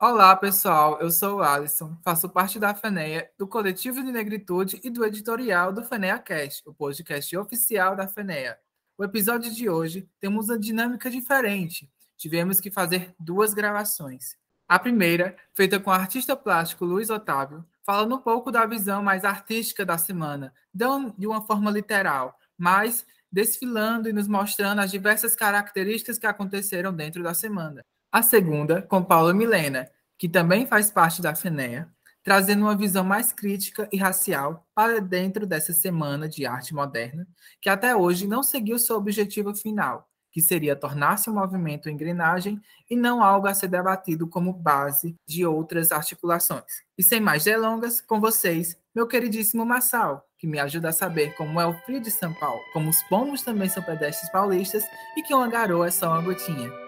[0.00, 1.00] Olá, pessoal.
[1.00, 5.72] Eu sou o Alisson, faço parte da FENEA, do Coletivo de Negritude e do editorial
[5.72, 8.56] do FENEA Cast, o podcast oficial da FENEA.
[8.96, 11.90] O episódio de hoje temos uma dinâmica diferente.
[12.16, 14.36] Tivemos que fazer duas gravações.
[14.68, 19.24] A primeira, feita com o artista plástico Luiz Otávio, falando um pouco da visão mais
[19.24, 25.34] artística da semana, não de uma forma literal, mas desfilando e nos mostrando as diversas
[25.34, 27.84] características que aconteceram dentro da semana.
[28.10, 31.88] A segunda, com Paula Milena, que também faz parte da FENEA,
[32.22, 37.26] trazendo uma visão mais crítica e racial para dentro dessa semana de arte moderna,
[37.60, 42.58] que até hoje não seguiu seu objetivo final, que seria tornar-se um movimento engrenagem
[42.90, 46.82] e não algo a ser debatido como base de outras articulações.
[46.96, 51.60] E sem mais delongas, com vocês, meu queridíssimo Massal, que me ajuda a saber como
[51.60, 54.82] é o frio de São Paulo, como os pombos também são pedestres paulistas
[55.14, 56.87] e que uma garoa é só uma gotinha.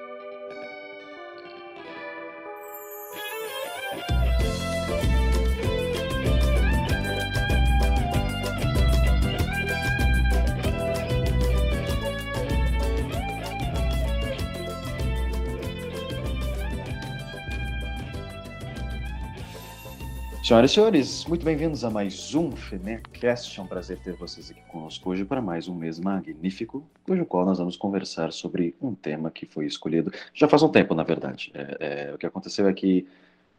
[20.42, 23.60] Senhoras e senhores, muito bem-vindos a mais um FEMECast.
[23.60, 27.44] É um prazer ter vocês aqui conosco hoje para mais um mês magnífico, cujo qual
[27.44, 31.52] nós vamos conversar sobre um tema que foi escolhido já faz um tempo, na verdade.
[31.54, 33.06] É, é, o que aconteceu é que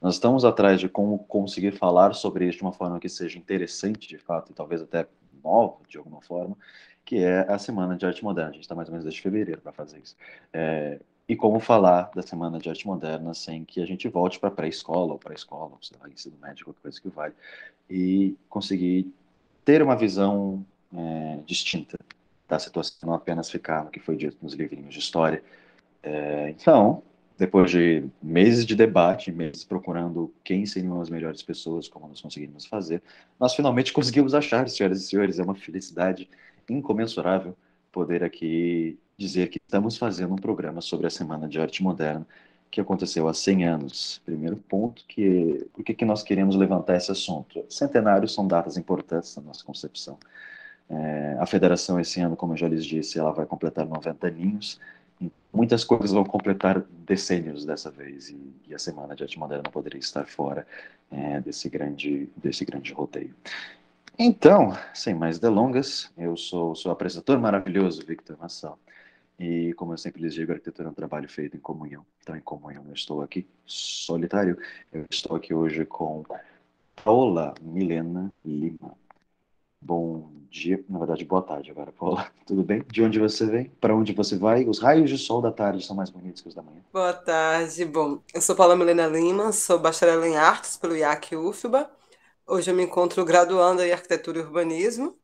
[0.01, 4.09] nós estamos atrás de como conseguir falar sobre isso de uma forma que seja interessante,
[4.09, 5.07] de fato, e talvez até
[5.43, 6.57] nova, de alguma forma,
[7.05, 8.49] que é a Semana de Arte Moderna.
[8.49, 10.15] A gente está mais ou menos desde fevereiro para fazer isso.
[10.51, 10.99] É,
[11.31, 15.13] e como falar da Semana de Arte Moderna sem que a gente volte para pré-escola
[15.13, 17.33] ou pré-escola, sei lá, ensino médio, qualquer coisa que vale,
[17.89, 19.09] e conseguir
[19.63, 21.97] ter uma visão é, distinta
[22.49, 25.41] da situação, não apenas ficar no que foi dito nos livrinhos de história.
[26.03, 27.01] É, então,
[27.37, 32.65] depois de meses de debate, meses procurando quem seriam as melhores pessoas, como nós conseguimos
[32.65, 33.01] fazer,
[33.39, 36.29] nós finalmente conseguimos achar, senhoras e senhores, é uma felicidade
[36.69, 37.55] incomensurável
[37.89, 42.27] poder aqui dizer que estamos fazendo um programa sobre a Semana de Arte Moderna,
[42.69, 44.21] que aconteceu há 100 anos.
[44.25, 47.63] Primeiro ponto, que por que, que nós queremos levantar esse assunto?
[47.69, 50.17] Centenários são datas importantes na nossa concepção.
[50.89, 54.79] É, a federação, esse ano, como eu já lhes disse, ela vai completar 90 aninhos,
[55.53, 59.99] muitas coisas vão completar decênios dessa vez, e, e, a Semana de Arte Moderna poderia
[59.99, 60.65] estar fora
[61.11, 63.33] é, desse, grande, desse grande roteio.
[64.17, 68.77] Então, sem mais delongas, eu sou o seu apresentador maravilhoso, Victor Massal.
[69.41, 72.05] E, como eu sempre lhes digo, a arquitetura é um trabalho feito em comunhão.
[72.21, 74.55] Então, em comunhão, eu estou aqui solitário.
[74.93, 76.23] Eu estou aqui hoje com
[77.03, 78.95] Paula Milena Lima.
[79.81, 82.31] Bom dia, na verdade, boa tarde agora, Paula.
[82.45, 82.83] Tudo bem?
[82.87, 83.71] De onde você vem?
[83.81, 84.63] Para onde você vai?
[84.69, 86.79] Os raios de sol da tarde são mais bonitos que os da manhã.
[86.93, 87.83] Boa tarde.
[87.83, 91.89] Bom, eu sou Paula Milena Lima, sou bacharel em artes pelo IAC UFBA.
[92.45, 95.17] Hoje eu me encontro graduando em arquitetura e urbanismo,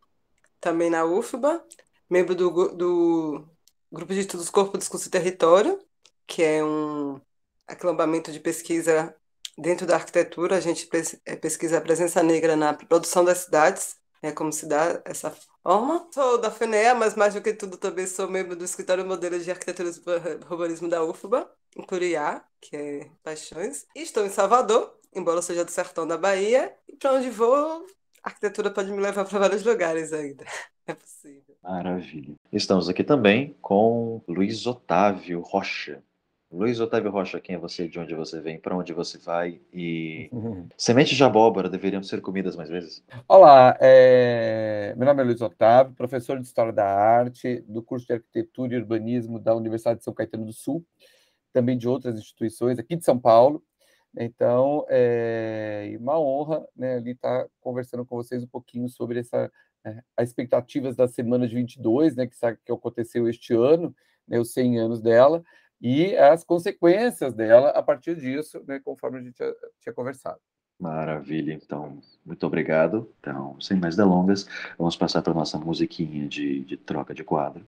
[0.59, 1.63] também na UFBA,
[2.09, 3.56] membro do, do
[3.91, 5.79] Grupo de Estudos Corpo, Discurso e Território,
[6.25, 7.21] que é um
[7.65, 9.15] aclambamento de pesquisa
[9.57, 10.57] dentro da arquitetura.
[10.57, 10.89] A gente
[11.25, 15.31] é, pesquisa a presença negra na produção das cidades, é como se dá essa
[15.63, 16.07] forma.
[16.13, 19.49] Sou da FENEA, mas mais do que tudo também sou membro do Escritório Modelo de
[19.51, 23.85] Arquitetura e Urbanismo da UFBA, em Curiá, que é Paixões.
[23.95, 27.85] E estou em Salvador, embora seja do sertão da Bahia, e para onde vou,
[28.23, 30.45] a arquitetura pode me levar para vários lugares ainda.
[30.89, 31.46] É possível.
[31.67, 32.33] Maravilha.
[32.49, 36.01] Estamos aqui também com Luiz Otávio Rocha.
[36.49, 40.29] Luiz Otávio Rocha, quem é você, de onde você vem, para onde você vai e
[40.31, 40.65] uhum.
[40.77, 43.03] sementes de abóbora deveriam ser comidas mais vezes?
[43.27, 44.93] Olá, é...
[44.95, 48.77] meu nome é Luiz Otávio, professor de História da Arte do curso de Arquitetura e
[48.77, 50.85] Urbanismo da Universidade de São Caetano do Sul,
[51.51, 53.61] também de outras instituições aqui de São Paulo.
[54.17, 59.51] Então, é uma honra né, ali estar conversando com vocês um pouquinho sobre essa
[59.87, 63.95] é, as expectativas da semana de 22, né, que, que aconteceu este ano,
[64.27, 65.43] né, os 100 anos dela,
[65.79, 70.39] e as consequências dela a partir disso, né, conforme a gente tinha, tinha conversado.
[70.79, 73.11] Maravilha, então, muito obrigado.
[73.19, 74.47] Então, sem mais delongas,
[74.77, 77.67] vamos passar para a nossa musiquinha de, de troca de quadro.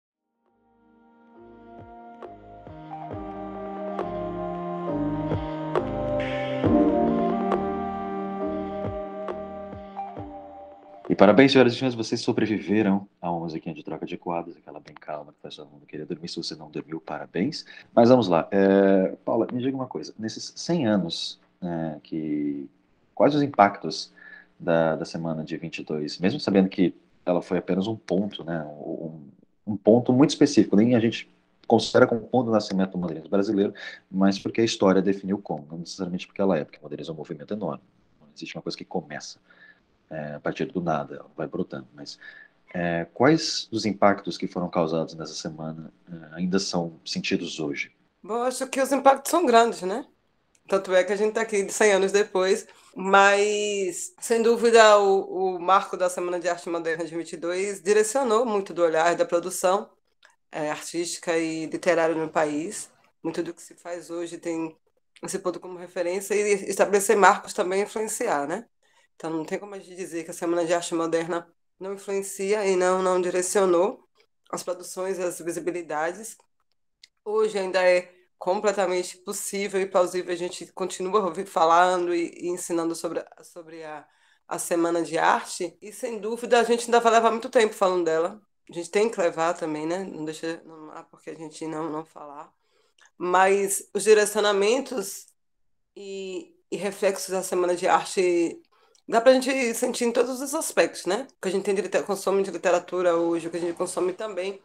[11.14, 14.80] E parabéns, senhoras e senhores, vocês sobreviveram a uma musiquinha de troca de quadros, aquela
[14.80, 16.28] bem calma que faz todo mundo querer dormir.
[16.28, 17.68] Se você não dormiu, parabéns.
[17.94, 18.48] Mas vamos lá.
[18.50, 20.12] É, Paula, me diga uma coisa.
[20.18, 22.68] Nesses 100 anos, né, que
[23.14, 24.12] quais os impactos
[24.60, 29.22] da, da semana de 22, mesmo sabendo que ela foi apenas um ponto, né, um,
[29.68, 31.32] um ponto muito específico, nem a gente
[31.68, 33.72] considera como ponto do nascimento do modernismo brasileiro,
[34.10, 37.14] mas porque a história definiu como, não necessariamente porque ela é, porque o modernismo é
[37.14, 37.84] um movimento enorme.
[38.20, 39.38] Não existe uma coisa que começa
[40.10, 41.88] é, a partir do nada, vai brotando.
[41.94, 42.20] Mas
[42.74, 47.92] é, quais os impactos que foram causados nessa semana é, ainda são sentidos hoje?
[48.22, 50.06] Bom, acho que os impactos são grandes, né?
[50.68, 52.66] Tanto é que a gente está aqui 100 anos depois,
[52.96, 58.74] mas, sem dúvida, o, o marco da Semana de Arte Moderna de 22 direcionou muito
[58.74, 59.90] do olhar da produção
[60.52, 62.90] é, artística e literária no país.
[63.24, 64.76] Muito do que se faz hoje tem
[65.24, 68.66] esse ponto como referência e estabelecer marcos também influenciar, né?
[69.16, 71.48] Então, não tem como a gente dizer que a Semana de Arte Moderna
[71.80, 74.08] não influencia e não, não direcionou
[74.52, 76.38] as produções, as visibilidades.
[77.26, 80.34] Hoje ainda é completamente possível e plausível.
[80.34, 84.06] A gente continua falando e, e ensinando sobre, sobre a,
[84.48, 88.06] a Semana de Arte, e sem dúvida a gente ainda vai levar muito tempo falando
[88.06, 88.42] dela.
[88.70, 90.04] A gente tem que levar também, né?
[90.04, 92.54] Não deixa, não porque a gente não, não falar.
[93.18, 95.28] Mas os direcionamentos
[95.96, 98.62] e, e reflexos da Semana de Arte
[99.08, 101.28] dá para a gente sentir em todos os aspectos, né?
[101.38, 104.14] O que a gente tem de consome de literatura hoje, o que a gente consome
[104.14, 104.62] também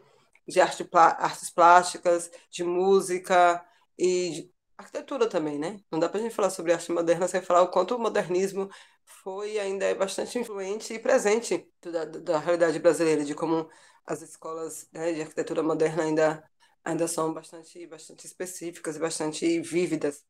[0.47, 3.65] de arte, artes plásticas, de música,
[3.99, 5.81] e arquitetura também, né?
[5.91, 8.69] Não dá para a gente falar sobre arte moderna sem falar o quanto o modernismo
[9.05, 13.69] foi ainda é bastante influente e presente da, da realidade brasileira, de como
[14.07, 16.51] as escolas né, de arquitetura moderna ainda,
[16.85, 20.25] ainda são bastante, bastante específicas e bastante vívidas.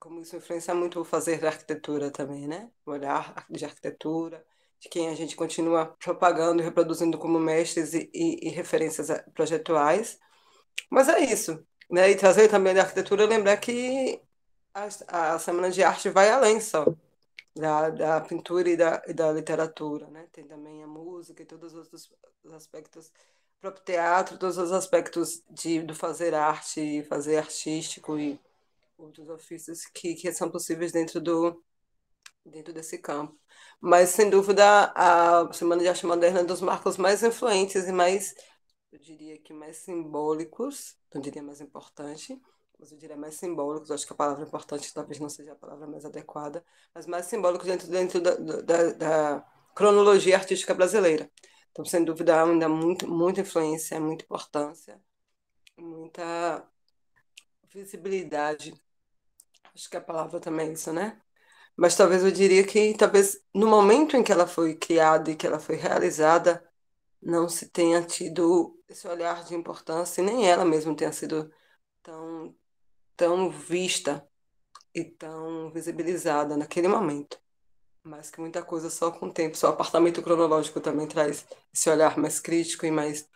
[0.00, 2.70] Como isso influencia muito o fazer da arquitetura também, né?
[2.84, 4.44] O olhar de arquitetura,
[4.80, 10.18] de quem a gente continua propagando e reproduzindo como mestres e, e, e referências projetuais.
[10.90, 12.10] Mas é isso né?
[12.10, 14.22] E trazer também da arquitetura, lembrar que
[14.72, 16.86] a, a Semana de Arte vai além só
[17.54, 20.26] da, da pintura e da, e da literatura, né?
[20.32, 23.12] Tem também a música e todos os aspectos,
[23.60, 28.38] próprio teatro, todos os aspectos de, do fazer arte, fazer artístico e
[29.02, 31.62] outros ofícios que, que são possíveis dentro do
[32.44, 33.38] dentro desse campo.
[33.80, 37.92] Mas, sem dúvida, a Semana de Arte Moderna é um dos marcos mais influentes e
[37.92, 38.34] mais
[38.92, 42.40] eu diria que mais simbólicos, não diria mais importante,
[42.78, 45.86] mas eu diria mais simbólicos, acho que a palavra importante talvez não seja a palavra
[45.86, 46.64] mais adequada,
[46.94, 51.30] mas mais simbólicos dentro, dentro da, da, da cronologia artística brasileira.
[51.70, 55.00] Então, sem dúvida, ainda muito, muita influência, muita importância,
[55.76, 56.68] muita
[57.72, 58.74] visibilidade.
[59.74, 61.20] Acho que a palavra também é isso, né?
[61.76, 65.46] Mas talvez eu diria que, talvez, no momento em que ela foi criada e que
[65.46, 66.64] ela foi realizada,
[67.22, 71.52] não se tenha tido esse olhar de importância, e nem ela mesma tenha sido
[72.02, 72.56] tão,
[73.16, 74.28] tão vista
[74.94, 77.40] e tão visibilizada naquele momento.
[78.02, 81.90] Mas que muita coisa só com o tempo, só o apartamento cronológico também traz esse
[81.90, 83.28] olhar mais crítico e mais,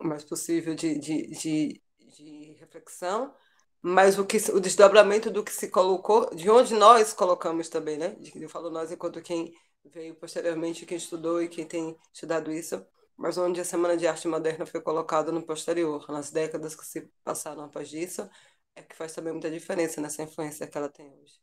[0.00, 3.34] mais possível de, de, de, de reflexão,
[3.82, 8.16] mas o, que, o desdobramento do que se colocou, de onde nós colocamos também, né?
[8.34, 9.52] Eu falo nós enquanto quem
[9.84, 12.84] veio posteriormente, quem estudou e quem tem estudado isso,
[13.16, 17.10] mas onde a Semana de Arte Moderna foi colocada no posterior, nas décadas que se
[17.24, 18.28] passaram após disso,
[18.76, 21.34] é que faz também muita diferença nessa influência que ela tem hoje.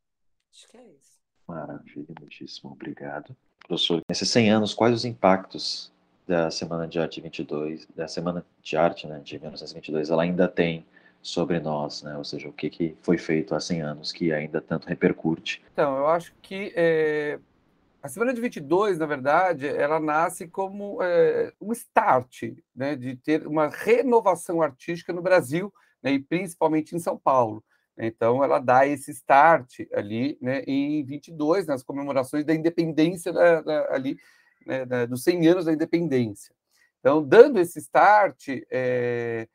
[0.53, 1.15] Acho que é isso.
[1.47, 3.35] Maravilha, muitíssimo obrigado.
[3.67, 5.91] Professor, nesses 100 anos, quais os impactos
[6.27, 10.85] da Semana de Arte 22, da Semana de Arte né, de 1922, ela ainda tem
[11.25, 12.15] sobre nós, né?
[12.17, 15.63] Ou seja, o que, que foi feito há 100 anos que ainda tanto repercute?
[15.73, 17.39] Então, eu acho que é,
[18.01, 22.43] a Semana de 22, na verdade, ela nasce como é, um start
[22.75, 25.73] né, de ter uma renovação artística no Brasil,
[26.03, 27.63] né, e principalmente em São Paulo.
[27.97, 33.95] Então, ela dá esse start ali né, em 22, nas comemorações da independência da, da,
[33.95, 34.19] ali,
[34.63, 36.53] né, da, dos 100 anos da independência.
[36.99, 39.47] Então, dando esse start, é,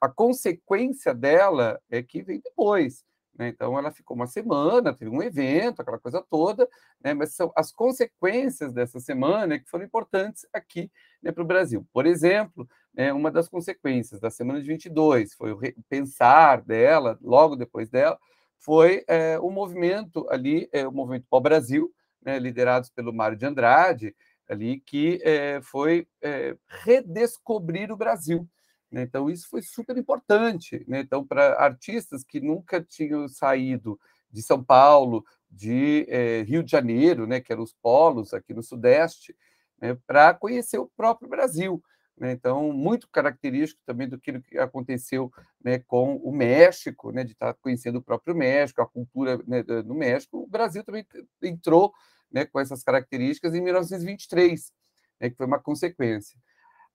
[0.00, 3.04] a consequência dela é que vem depois.
[3.38, 3.48] Né?
[3.48, 6.68] Então, ela ficou uma semana, teve um evento, aquela coisa toda,
[7.02, 7.14] né?
[7.14, 10.90] mas são as consequências dessa semana que foram importantes aqui
[11.22, 11.86] né, para o Brasil.
[11.92, 17.54] Por exemplo, né, uma das consequências da semana de 22 foi o pensar dela, logo
[17.54, 18.18] depois dela,
[18.58, 23.46] foi é, o movimento ali, é, o movimento Pó Brasil, né, liderados pelo Mário de
[23.46, 24.16] Andrade,
[24.48, 28.48] ali que é, foi é, redescobrir o Brasil.
[28.90, 29.02] Né?
[29.02, 30.84] Então, isso foi super importante.
[30.88, 31.00] Né?
[31.00, 33.98] Então, para artistas que nunca tinham saído
[34.30, 38.62] de São Paulo, de eh, Rio de Janeiro, né, que eram os polos aqui no
[38.62, 39.34] Sudeste,
[39.80, 41.82] né, para conhecer o próprio Brasil.
[42.16, 42.32] Né?
[42.32, 45.32] Então, muito característico também do que aconteceu
[45.64, 49.62] né, com o México, né, de estar tá conhecendo o próprio México, a cultura né,
[49.84, 50.38] no México.
[50.38, 51.06] O Brasil também
[51.42, 51.92] entrou
[52.30, 54.72] né, com essas características em 1923,
[55.20, 56.38] né, que foi uma consequência.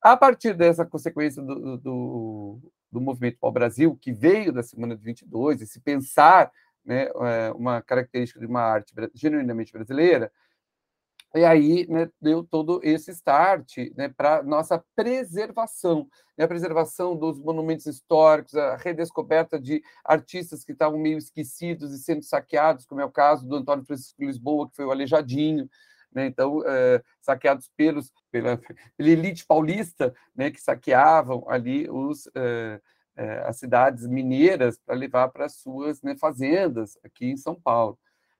[0.03, 2.59] A partir dessa consequência do, do,
[2.91, 6.51] do movimento ao Brasil, que veio da Semana de 22, e se pensar
[6.83, 7.09] né,
[7.53, 10.29] uma característica de uma arte genuinamente brasileira,
[11.33, 16.05] e aí né, deu todo esse start né, para nossa preservação,
[16.37, 21.97] né, a preservação dos monumentos históricos, a redescoberta de artistas que estavam meio esquecidos e
[21.97, 25.69] sendo saqueados, como é o caso do Antônio Francisco Lisboa, que foi o Aleijadinho,
[26.13, 28.59] né, então é, saqueados pelos pela,
[28.97, 32.81] elite paulista, né, que saqueavam ali os é,
[33.15, 37.97] é, as cidades mineiras para levar para suas né, fazendas aqui em São Paulo.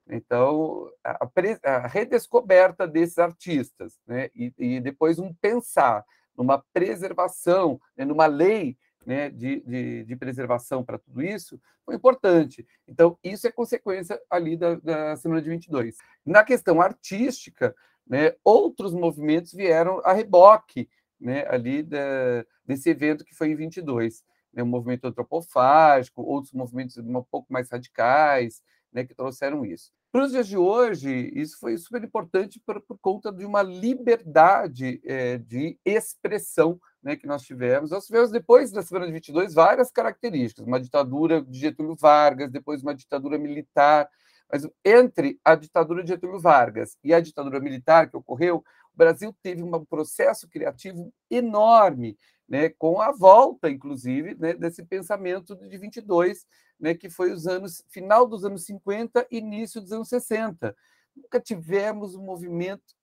[0.10, 1.30] Então, a,
[1.63, 4.30] a redescoberta desses artistas, né?
[4.36, 6.03] e, e, depois um pensar
[6.36, 8.03] numa preservação, né?
[8.03, 9.30] numa lei né?
[9.30, 12.66] de, de, de preservação para tudo isso, foi importante.
[12.88, 15.98] Então, isso é consequência ali da, da Semana de 22.
[16.26, 17.76] Na questão artística,
[18.08, 18.34] né?
[18.44, 21.46] outros movimentos vieram a reboque né?
[21.48, 24.24] ali da, desse evento que foi em 22.
[24.54, 24.64] Né?
[24.64, 28.62] O movimento antropofágico, outros movimentos um pouco mais radicais,
[28.94, 29.92] né, que trouxeram isso.
[30.13, 35.01] Para os dias de hoje, isso foi super importante por, por conta de uma liberdade
[35.03, 37.89] é, de expressão né, que nós tivemos.
[37.89, 40.67] Nós tivemos, depois da Semana de 22, várias características.
[40.67, 44.08] Uma ditadura de Getúlio Vargas, depois uma ditadura militar.
[44.51, 49.36] Mas entre a ditadura de Getúlio Vargas e a ditadura militar que ocorreu, o Brasil
[49.41, 56.46] teve um processo criativo enorme, né, com a volta, inclusive, né, desse pensamento de 22,
[56.80, 60.75] né, que foi os anos final dos anos 50 início dos anos 60.
[61.15, 62.96] Nunca tivemos movimentos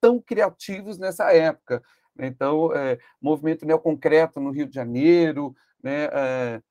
[0.00, 1.82] tão criativos nessa época.
[2.14, 2.26] Né?
[2.26, 6.62] Então, é, movimento neoconcreto no Rio de Janeiro, né, é,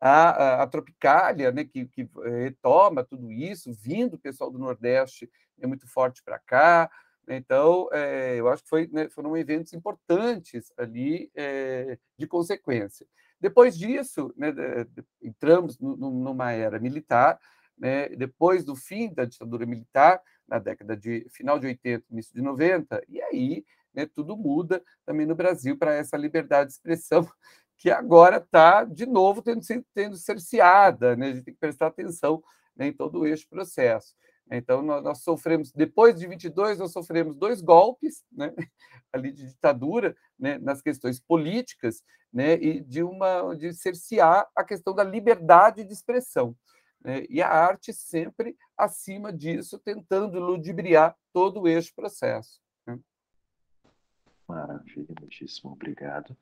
[0.00, 2.08] a, a, a, Tropicália, né, que, que
[2.42, 6.90] retoma tudo isso, vindo o pessoal do Nordeste é muito forte para cá.
[7.28, 13.06] Então, é, eu acho que foi, né, foram eventos importantes ali é, de consequência.
[13.40, 14.52] Depois disso, né,
[15.22, 17.38] entramos numa era militar,
[17.76, 22.42] né, depois do fim da ditadura militar, na década de final de 80, início de
[22.42, 23.64] 90, e aí
[23.94, 27.28] né, tudo muda também no Brasil para essa liberdade de expressão
[27.76, 29.60] que agora está, de novo, tendo,
[29.94, 31.14] tendo cerceada.
[31.14, 31.28] Né?
[31.28, 32.42] A gente tem que prestar atenção
[32.76, 34.14] né, em todo este processo.
[34.50, 38.52] Então, nós, nós, sofremos, depois de 22, nós sofremos dois golpes né,
[39.12, 42.02] ali de ditadura né, nas questões políticas
[42.32, 46.56] né, e de, uma, de cercear a questão da liberdade de expressão.
[47.04, 52.60] Né, e a arte sempre acima disso, tentando ludibriar todo este processo.
[52.86, 52.98] Né.
[54.46, 56.34] Maravilha, muitíssimo obrigado.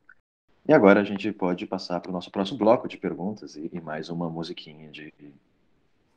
[0.68, 3.80] E agora a gente pode passar para o nosso próximo bloco de perguntas e, e
[3.80, 5.12] mais uma musiquinha de,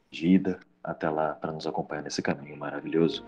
[0.09, 3.23] de ida até lá para nos acompanhar nesse caminho maravilhoso.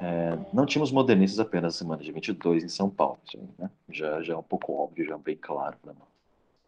[0.00, 3.20] É, não tínhamos modernistas apenas na semana de 22 em São Paulo,
[3.58, 3.70] né?
[3.88, 6.08] já, já é um pouco óbvio, já é bem claro para nós.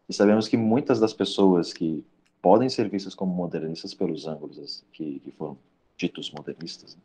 [0.07, 2.05] E sabemos que muitas das pessoas que
[2.41, 5.57] podem ser vistas como modernistas pelos ângulos que, que foram
[5.97, 7.01] ditos modernistas, né?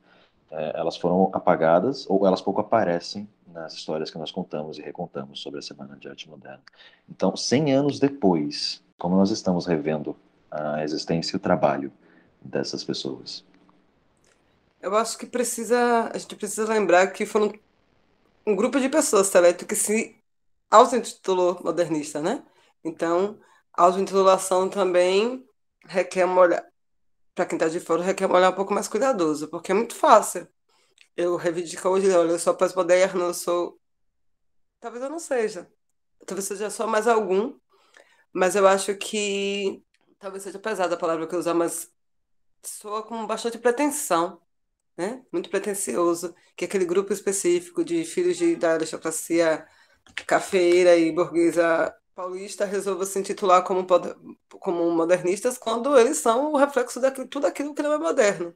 [0.50, 5.40] É, elas foram apagadas ou elas pouco aparecem nas histórias que nós contamos e recontamos
[5.40, 6.62] sobre a Semana de Arte Moderna.
[7.08, 10.16] Então, 100 anos depois, como nós estamos revendo
[10.50, 11.92] a existência e o trabalho
[12.40, 13.44] dessas pessoas?
[14.80, 17.52] Eu acho que precisa, a gente precisa lembrar que foram
[18.46, 20.16] um grupo de pessoas, Teleto, que se
[20.70, 22.42] auto-intitulou modernista, né?
[22.84, 23.38] Então,
[23.72, 25.44] a auto-intitulação também
[25.84, 26.62] requer uma
[27.38, 29.94] para quem está de fora, requer um olhar um pouco mais cuidadoso, porque é muito
[29.94, 30.48] fácil
[31.18, 33.80] eu reivindico hoje, olha, eu sou pós-moderno, eu sou.
[34.78, 35.68] Talvez eu não seja.
[36.24, 37.58] Talvez seja só mais algum,
[38.32, 39.82] mas eu acho que.
[40.20, 41.90] Talvez seja pesada a palavra que eu usar, mas
[42.62, 44.40] soa com bastante pretensão,
[44.96, 45.24] né?
[45.32, 49.66] Muito pretensioso, que aquele grupo específico de filhos de, da aristocracia
[50.26, 53.86] cafeira e burguesa paulista resolva se intitular como,
[54.58, 58.52] como modernistas quando eles são o reflexo de tudo aquilo que não é moderno.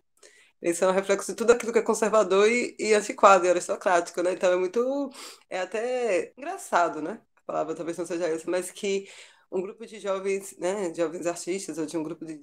[0.60, 4.20] Esse é um reflexo de tudo aquilo que é conservador e, e antiquado e aristocrático,
[4.20, 4.32] né?
[4.32, 5.10] Então é muito.
[5.48, 7.22] É até engraçado, né?
[7.36, 9.08] A palavra talvez não seja essa, mas que
[9.50, 10.92] um grupo de jovens, né?
[10.94, 12.36] Jovens artistas, ou de um grupo de,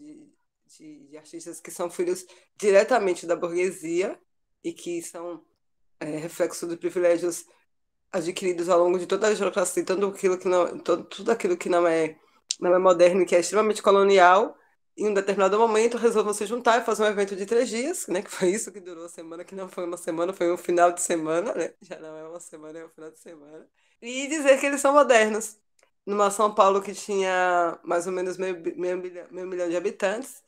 [0.67, 2.25] de, de artistas que são filhos
[2.57, 4.17] diretamente da burguesia
[4.63, 5.43] e que são
[5.99, 7.45] é, reflexo de privilégios
[8.11, 11.69] adquiridos ao longo de toda a burocracia, tudo aquilo que não, todo, tudo aquilo que
[11.69, 12.17] não é,
[12.59, 14.55] não é moderno, que é extremamente colonial
[14.99, 18.21] em um determinado momento resolvam se juntar e fazer um evento de três dias, né?
[18.23, 20.91] Que foi isso que durou a semana, que não foi uma semana, foi um final
[20.91, 21.73] de semana, né?
[21.81, 23.67] Já não é uma semana, é um final de semana.
[24.01, 25.57] E dizer que eles são modernos.
[26.05, 30.43] Numa São Paulo que tinha mais ou menos meio, meio, milhão, meio milhão de habitantes,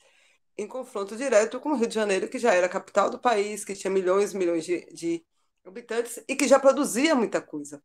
[0.57, 3.65] em confronto direto com o Rio de Janeiro, que já era a capital do país,
[3.65, 5.25] que tinha milhões e milhões de, de
[5.65, 7.83] habitantes e que já produzia muita coisa.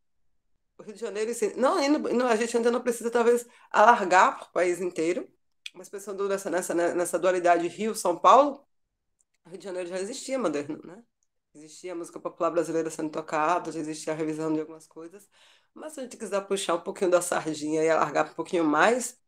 [0.78, 4.48] O Rio de Janeiro, assim, não, não, a gente ainda não precisa, talvez, alargar para
[4.48, 5.28] o país inteiro,
[5.74, 8.66] mas pensando nessa, nessa, nessa dualidade Rio-São Paulo,
[9.44, 11.02] o Rio de Janeiro já existia moderno, né?
[11.54, 15.28] Existia a música popular brasileira sendo tocada, já existia a revisão de algumas coisas,
[15.72, 19.18] mas se a gente quiser puxar um pouquinho da sardinha e alargar um pouquinho mais,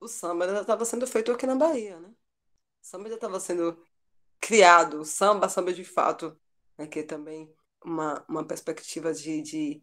[0.00, 2.08] o samba já estava sendo feito aqui na Bahia, né?
[2.08, 3.82] O samba já estava sendo
[4.40, 6.38] criado, o samba, samba de fato,
[6.78, 6.86] né?
[6.86, 7.54] que é também
[7.86, 9.82] uma, uma perspectiva de, de,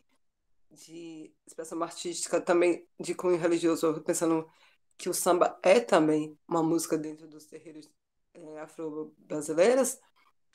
[0.72, 4.48] de expressão artística, também de cunho religioso, pensando
[4.98, 7.90] que o samba é também uma música dentro dos terreiros
[8.34, 10.00] é, afro-brasileiros,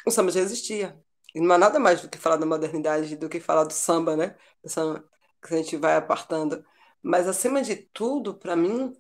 [0.07, 1.03] o samba já existia.
[1.35, 4.17] E não há nada mais do que falar da modernidade do que falar do samba,
[4.17, 4.37] né?
[4.63, 5.07] Pensando
[5.43, 6.65] que a gente vai apartando.
[7.03, 8.95] Mas, acima de tudo, para mim,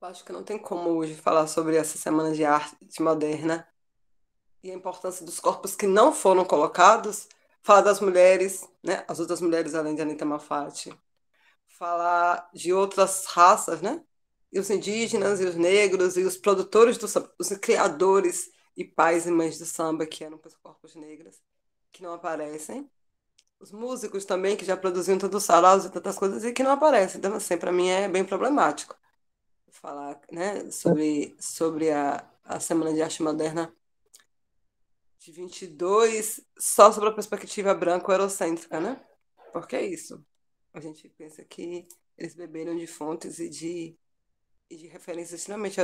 [0.00, 3.66] acho que não tem como hoje falar sobre essa semana de arte moderna
[4.66, 7.28] e a importância dos corpos que não foram colocados,
[7.62, 9.04] falar das mulheres, né?
[9.08, 10.92] As outras mulheres além de Anitta Malfatti,
[11.68, 14.02] falar de outras raças, né?
[14.52, 19.26] E os indígenas, e os negros, e os produtores do samba, os criadores e pais
[19.26, 21.36] e mães do samba, que eram corpos negros,
[21.92, 22.90] que não aparecem.
[23.60, 27.18] Os músicos também, que já produziam tantos saraus e tantas coisas, e que não aparecem.
[27.18, 28.96] Então, assim, para mim é bem problemático
[29.70, 33.72] falar né, sobre, sobre a, a Semana de Arte Moderna
[35.26, 39.00] de 22, só sobre a perspectiva branco-eurocêntrica, né?
[39.52, 40.24] Porque é isso.
[40.72, 41.84] A gente pensa que
[42.16, 43.96] eles beberam de fontes e de,
[44.70, 45.80] e de referências extremamente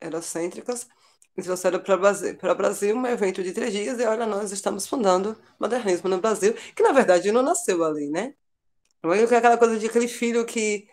[0.00, 0.86] eurocêntricas
[1.34, 4.86] e trouxeram para o Brasil, Brasil um evento de três dias e olha, nós estamos
[4.86, 8.34] fundando modernismo no Brasil, que na verdade não nasceu ali, né?
[9.02, 10.86] Não é aquela coisa de aquele filho que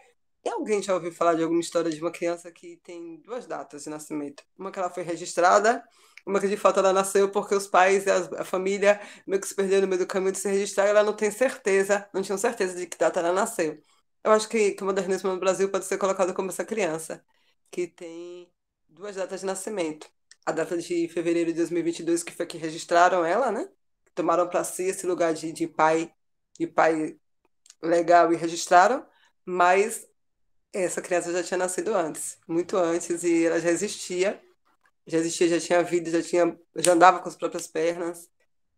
[0.45, 3.83] e alguém já ouviu falar de alguma história de uma criança que tem duas datas
[3.83, 4.43] de nascimento?
[4.57, 5.83] Uma que ela foi registrada,
[6.25, 9.55] uma que de fato ela nasceu porque os pais e a, família meio que se
[9.55, 12.75] perderam no meio do caminho de se registrar ela não tem certeza, não tinham certeza
[12.77, 13.81] de que data ela nasceu.
[14.23, 17.23] Eu acho que, que o modernismo no Brasil pode ser colocado como essa criança,
[17.71, 18.51] que tem
[18.87, 20.09] duas datas de nascimento.
[20.45, 23.69] A data de fevereiro de 2022, que foi que registraram ela, né?
[24.15, 26.11] Tomaram para si esse lugar de, de pai
[26.59, 27.17] de pai
[27.81, 29.05] legal e registraram,
[29.45, 30.05] mas
[30.73, 34.41] essa criança já tinha nascido antes, muito antes, e ela já existia,
[35.07, 38.29] já existia, já tinha vida, já tinha, já andava com as próprias pernas,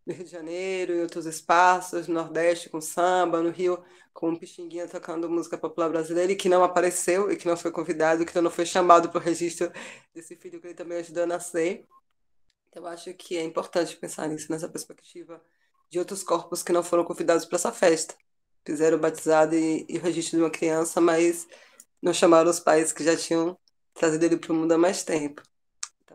[0.06, 4.36] no Rio de Janeiro, em outros espaços, no Nordeste com samba, no Rio com um
[4.36, 8.42] pixinguinha tocando música popular brasileira, e que não apareceu, e que não foi convidado, que
[8.42, 9.72] não foi chamado para o registro
[10.14, 11.88] desse filho que ele também ajudou a nascer.
[12.70, 15.42] Então, eu acho que é importante pensar nisso, nessa perspectiva
[15.90, 18.16] de outros corpos que não foram convidados para essa festa.
[18.66, 21.48] Fizeram o batizado e, e o registro de uma criança, mas
[22.02, 23.58] não chamaram os pais que já tinham
[23.94, 25.42] trazido ele para o mundo há mais tempo.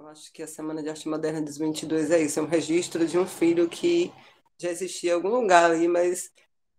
[0.09, 3.19] Acho que a Semana de Arte Moderna de 2022 é isso, é um registro de
[3.19, 4.13] um filho que
[4.57, 6.31] já existia em algum lugar ali, mas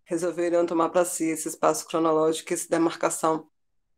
[0.06, 3.46] resolveram tomar para si esse espaço cronológico, essa demarcação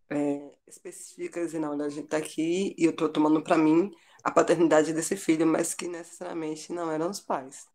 [0.10, 3.92] é, específica, e não, a gente está aqui e eu estou tomando para mim
[4.24, 7.68] a paternidade desse filho, mas que necessariamente não eram os pais.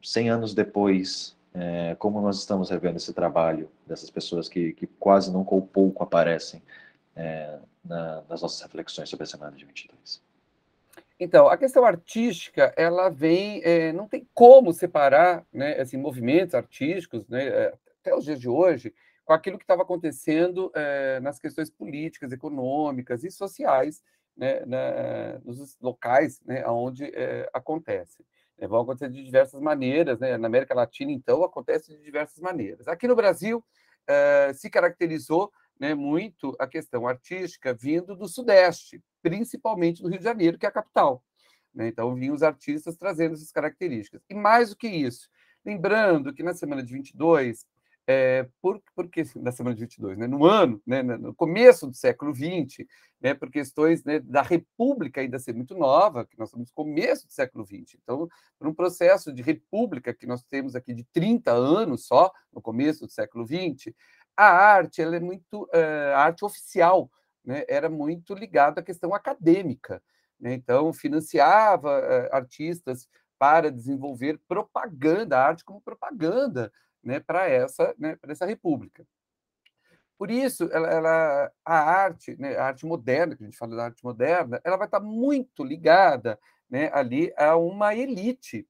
[0.00, 5.32] Cem anos depois é, como nós estamos revendo esse trabalho dessas pessoas que, que quase
[5.32, 6.62] nunca ou pouco aparecem
[7.16, 10.22] é, na, nas nossas reflexões sobre a semana de 22.
[11.18, 17.28] Então, a questão artística, ela vem, é, não tem como separar né, assim, movimentos artísticos,
[17.28, 18.94] né, é, até os dias de hoje,
[19.24, 24.02] com aquilo que estava acontecendo é, nas questões políticas, econômicas e sociais
[24.36, 28.24] né, na, nos locais né, onde é, acontece.
[28.58, 30.36] É, vão acontecer de diversas maneiras, né?
[30.36, 32.86] Na América Latina, então, acontece de diversas maneiras.
[32.86, 33.64] Aqui no Brasil,
[34.06, 40.24] eh, se caracterizou né, muito a questão artística vindo do Sudeste, principalmente do Rio de
[40.24, 41.24] Janeiro, que é a capital.
[41.74, 41.88] Né?
[41.88, 44.20] Então, vinham os artistas trazendo essas características.
[44.28, 45.28] E mais do que isso,
[45.64, 47.66] lembrando que na semana de 22,
[48.06, 52.34] é, por, porque na semana de 22, né, no ano, né, no começo do século
[52.34, 52.86] 20,
[53.20, 57.26] né, por questões né, da República ainda ser muito nova, que nós estamos no começo
[57.26, 57.98] do século 20.
[58.02, 62.60] Então, por um processo de República que nós temos aqui de 30 anos só, no
[62.60, 63.94] começo do século 20,
[64.40, 67.10] a arte ela é muito uh, a arte oficial,
[67.44, 70.02] né, era muito ligada à questão acadêmica.
[70.38, 76.72] Né, então, financiava uh, artistas para desenvolver propaganda, a arte como propaganda
[77.02, 79.06] né, para essa, né, essa república.
[80.18, 83.84] Por isso, ela, ela, a arte, né, a arte moderna, que a gente fala da
[83.84, 88.68] arte moderna, ela vai estar muito ligada né, ali a uma elite.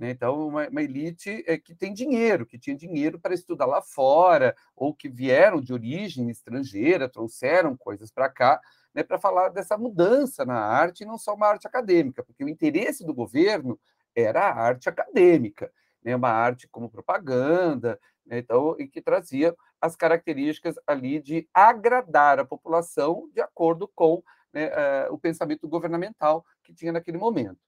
[0.00, 0.12] Né?
[0.12, 4.56] Então, uma, uma elite é, que tem dinheiro, que tinha dinheiro para estudar lá fora,
[4.74, 8.58] ou que vieram de origem estrangeira, trouxeram coisas para cá,
[8.94, 12.48] né, para falar dessa mudança na arte, e não só uma arte acadêmica, porque o
[12.48, 13.78] interesse do governo
[14.16, 15.70] era a arte acadêmica,
[16.02, 22.38] né, uma arte como propaganda, né, então, e que trazia as características ali de agradar
[22.40, 27.60] a população de acordo com né, uh, o pensamento governamental que tinha naquele momento.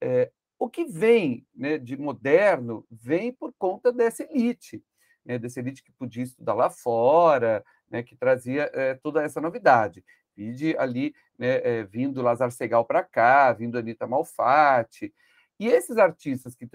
[0.00, 4.82] É, o que vem né, de moderno vem por conta dessa elite,
[5.24, 10.04] né, dessa elite que podia estudar lá fora, né, que trazia é, toda essa novidade.
[10.36, 15.12] Vide ali, é, vindo Lazar Segal para cá, vindo Anitta Malfatti.
[15.58, 16.68] E esses artistas que,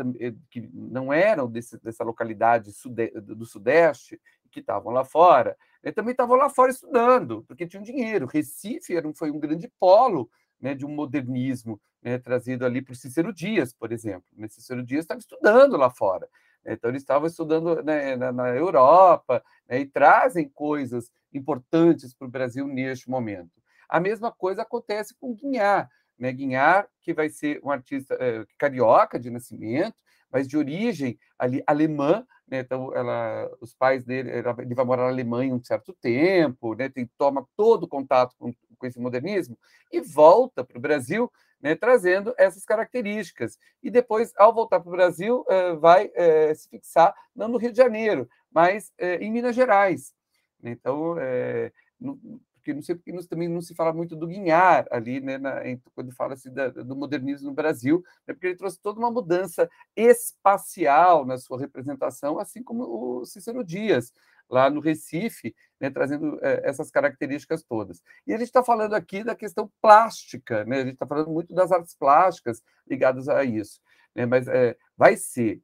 [0.49, 4.19] que não eram desse, dessa localidade sude, do Sudeste,
[4.51, 8.25] que estavam lá fora, né, também estavam lá fora estudando, porque tinham dinheiro.
[8.25, 13.33] Recife era, foi um grande polo né, de um modernismo né, trazido ali por Cícero
[13.33, 14.25] Dias, por exemplo.
[14.35, 16.27] Né, Cícero Dias estava estudando lá fora.
[16.63, 22.27] Né, então, eles estavam estudando né, na, na, Europa né, e trazem coisas importantes para
[22.27, 23.51] o Brasil neste momento.
[23.87, 25.89] A mesma coisa acontece com Guinhar.
[26.19, 29.95] Né, Guinhar, que vai ser um artista é, carioca de nascimento,
[30.33, 32.59] mas de origem ali alemã, né?
[32.59, 36.89] então ela, os pais dele, ele vai morar na Alemanha um certo tempo, né?
[36.89, 39.57] Tem, toma todo o contato com, com esse modernismo
[39.91, 41.75] e volta para o Brasil, né?
[41.75, 43.57] trazendo essas características.
[43.81, 47.71] E depois, ao voltar para o Brasil, eh, vai eh, se fixar não no Rio
[47.71, 50.13] de Janeiro, mas eh, em Minas Gerais.
[50.63, 51.15] Então,
[52.63, 55.77] porque não sei porque também não se fala muito do Guinhar ali, né, na, em,
[55.93, 61.37] quando fala-se do modernismo no Brasil, né, porque ele trouxe toda uma mudança espacial na
[61.37, 64.13] sua representação, assim como o Cícero Dias,
[64.49, 68.01] lá no Recife, né, trazendo é, essas características todas.
[68.25, 71.53] E a gente está falando aqui da questão plástica, né, a gente está falando muito
[71.53, 73.81] das artes plásticas ligadas a isso,
[74.15, 75.61] né, mas é, vai ser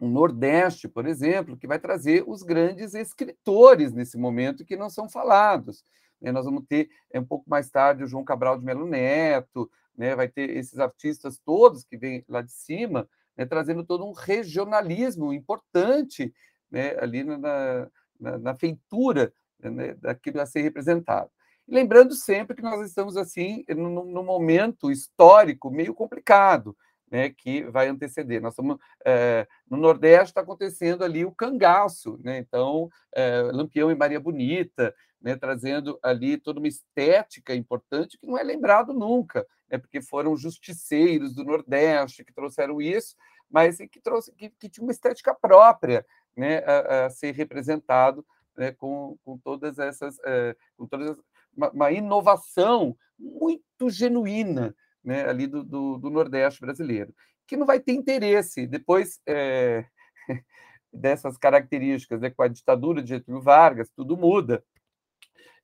[0.00, 5.08] um Nordeste, por exemplo, que vai trazer os grandes escritores nesse momento que não são
[5.08, 5.84] falados.
[6.22, 9.68] Né, nós vamos ter é, um pouco mais tarde o João Cabral de Melo Neto,
[9.96, 14.12] né, vai ter esses artistas todos que vêm lá de cima, né, trazendo todo um
[14.12, 16.32] regionalismo importante
[16.70, 21.30] né, ali na, na, na feitura né, daquilo a ser representado.
[21.66, 26.76] lembrando sempre que nós estamos assim num, num momento histórico meio complicado,
[27.12, 28.40] né, que vai anteceder.
[28.40, 32.38] Nós estamos é, no Nordeste está acontecendo ali o cangaço, né?
[32.38, 38.38] Então é, Lampião e Maria Bonita, né, trazendo ali toda uma estética importante que não
[38.38, 43.14] é lembrado nunca, né, porque foram justiceiros do Nordeste que trouxeram isso,
[43.50, 48.24] mas que trouxe que, que tinha uma estética própria, né, a, a ser representado
[48.56, 51.14] né, com, com todas essas, é, com todas
[51.54, 57.14] uma, uma, inovação muito genuína, né, ali do, do, do, Nordeste brasileiro,
[57.46, 59.84] que não vai ter interesse depois é,
[60.92, 64.64] dessas características, né, com a ditadura de Getúlio Vargas, tudo muda.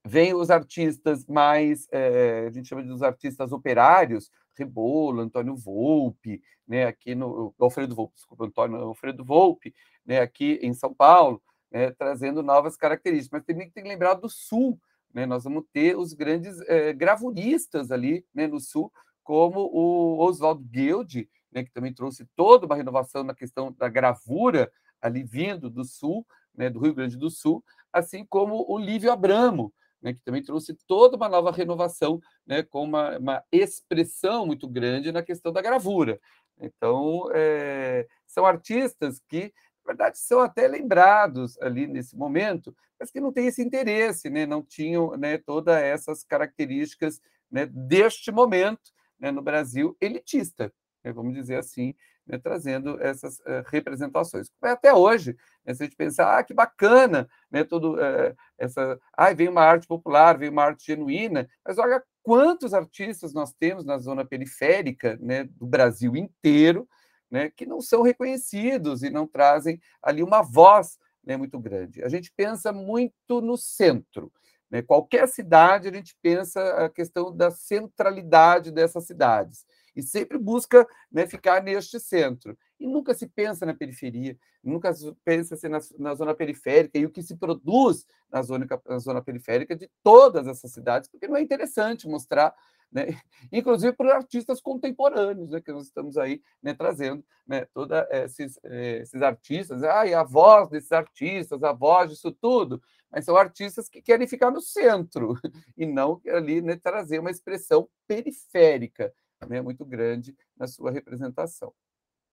[0.05, 6.43] Vem os artistas mais, é, a gente chama de os artistas operários, Rebolo, Antônio Volpe,
[6.67, 9.75] né, aqui no Alfredo Volpe, desculpa, Antônio Alfredo Volpe,
[10.05, 13.39] né, aqui em São Paulo, né, trazendo novas características.
[13.39, 14.79] Mas também tem que lembrar do Sul,
[15.13, 18.93] né, nós vamos ter os grandes é, gravuristas ali né, no Sul,
[19.29, 24.73] como o Oswald Guild, né, que também trouxe toda uma renovação na questão da gravura
[25.03, 27.63] ali vindo do Sul, né, do Rio Grande do Sul,
[27.93, 32.83] assim como o Lívio Abramo, né, que também trouxe toda uma nova renovação, né, com
[32.83, 36.19] uma, uma, expressão muito grande na questão da gravura.
[36.59, 39.53] Então, é, são artistas que,
[39.85, 44.47] na verdade, são até lembrados ali nesse momento, mas que não têm esse interesse, né,
[44.47, 50.73] não tinham né, todas essas características né, deste momento né, no Brasil elitista,
[51.05, 51.95] né, vamos dizer assim,
[52.27, 54.51] né, trazendo essas uh, representações.
[54.61, 59.49] Até hoje, né, se a gente pensar, ah, que bacana, né, uh, essa, ah, vem
[59.49, 64.25] uma arte popular, vem uma arte genuína, mas olha quantos artistas nós temos na zona
[64.25, 66.87] periférica né, do Brasil inteiro,
[67.31, 72.03] né, que não são reconhecidos e não trazem ali uma voz né, muito grande.
[72.03, 74.33] A gente pensa muito no centro,
[74.71, 74.83] né?
[74.83, 81.27] Qualquer cidade, a gente pensa a questão da centralidade dessas cidades e sempre busca né,
[81.27, 82.57] ficar neste centro.
[82.79, 87.11] E nunca se pensa na periferia, nunca se pensa na, na, zona periférica e o
[87.11, 91.43] que se produz na zona, na zona periférica de todas essas cidades, porque não é
[91.43, 92.55] interessante mostrar
[92.91, 93.07] né?
[93.53, 95.61] inclusive por artistas contemporâneos, né?
[95.61, 100.69] que nós estamos aí né, trazendo né, todos esses, eh, esses artistas, ah, a voz
[100.69, 105.35] desses artistas, a voz disso tudo, mas são artistas que querem ficar no centro
[105.77, 109.13] e não ali né, trazer uma expressão periférica
[109.47, 111.73] né, muito grande na sua representação.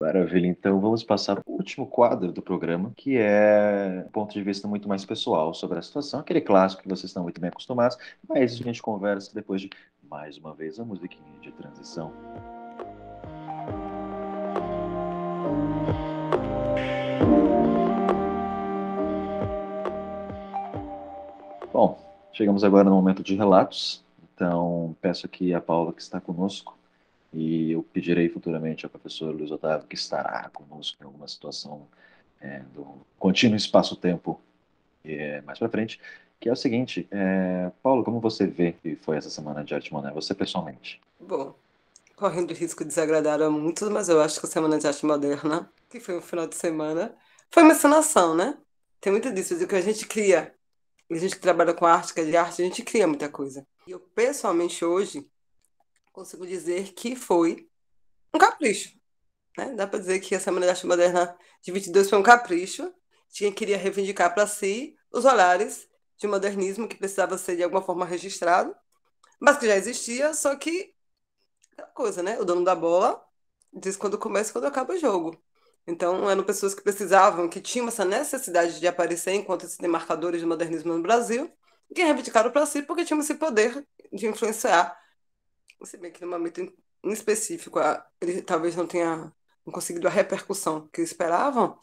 [0.02, 4.42] Maravilha, então vamos passar para o último quadro do programa, que é um ponto de
[4.42, 7.96] vista muito mais pessoal sobre a situação, aquele clássico que vocês estão muito bem acostumados,
[8.28, 9.70] mas a gente conversa depois de,
[10.12, 12.12] mais uma vez, a musiquinha de transição.
[21.72, 21.98] Bom,
[22.30, 26.76] chegamos agora no momento de relatos, então peço aqui a Paula que está conosco
[27.32, 31.86] e eu pedirei futuramente ao professor Luiz Otávio, que estará conosco em alguma situação
[32.38, 32.86] é, do
[33.18, 34.38] contínuo espaço-tempo
[35.02, 35.98] é, mais para frente,
[36.42, 39.92] que é o seguinte, é, Paulo, como você vê que foi essa semana de arte
[39.92, 41.00] moderna, você pessoalmente?
[41.20, 41.54] Bom,
[42.16, 45.72] correndo risco de desagradar a muitos, mas eu acho que a Semana de Arte Moderna,
[45.88, 47.16] que foi um final de semana,
[47.48, 48.58] foi uma encenação, né?
[49.00, 50.52] Tem muito disso, de que a gente cria.
[51.08, 53.64] A gente que trabalha com arte, que é de arte, a gente cria muita coisa.
[53.86, 55.24] E eu, pessoalmente, hoje,
[56.12, 57.68] consigo dizer que foi
[58.34, 58.98] um capricho.
[59.56, 59.74] Né?
[59.76, 62.92] Dá para dizer que a Semana da Arte Moderna de 22 foi um capricho.
[63.30, 65.91] Tinha queria reivindicar para si os olhares
[66.22, 68.74] de modernismo que precisava ser de alguma forma registrado,
[69.40, 70.94] mas que já existia, só que
[71.72, 72.38] aquela coisa, né?
[72.40, 73.22] O dono da bola
[73.72, 75.42] diz quando começa e quando acaba o jogo.
[75.86, 80.46] Então, eram pessoas que precisavam, que tinham essa necessidade de aparecer enquanto esses demarcadores de
[80.46, 81.52] modernismo no Brasil,
[81.90, 84.96] e que reivindicaram para si porque tinham esse poder de influenciar
[85.86, 87.78] se bem que no momento em específico
[88.20, 89.32] ele talvez não tenha
[89.64, 91.78] conseguido a repercussão que esperavam,